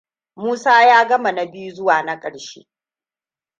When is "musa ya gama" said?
0.35-1.31